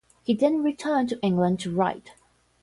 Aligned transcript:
He 0.23 0.33
then 0.33 0.63
returned 0.63 1.09
to 1.09 1.21
England 1.21 1.59
to 1.59 1.71
write. 1.71 2.13